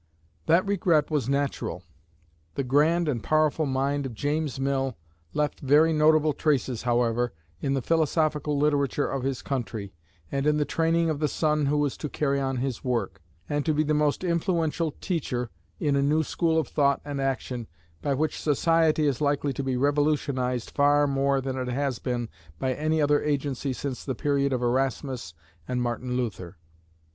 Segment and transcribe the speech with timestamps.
[0.47, 1.83] That regret was natural.
[2.55, 4.97] The grand and powerful mind of James Mill
[5.31, 9.93] left very notable traces, however, in the philosophical literature of his country,
[10.31, 13.63] and in the training of the son who was to carry on his work, and
[13.63, 17.67] to be the most influential teacher in a new school of thought and action,
[18.01, 22.27] by which society is likely to be revolutionized far more than it has been
[22.57, 25.35] by any other agency since the period of Erasmus
[25.67, 26.57] and Martin Luther.